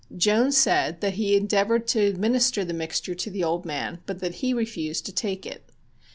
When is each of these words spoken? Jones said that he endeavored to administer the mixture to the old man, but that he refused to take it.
Jones 0.17 0.57
said 0.57 0.99
that 1.01 1.13
he 1.13 1.35
endeavored 1.35 1.85
to 1.89 1.99
administer 2.01 2.65
the 2.65 2.73
mixture 2.73 3.13
to 3.13 3.29
the 3.29 3.43
old 3.43 3.65
man, 3.67 3.99
but 4.07 4.17
that 4.17 4.33
he 4.41 4.51
refused 4.51 5.05
to 5.05 5.11
take 5.11 5.45
it. 5.45 5.69